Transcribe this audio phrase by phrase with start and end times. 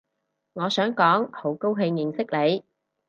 [0.53, 2.63] 我想講好高興認識你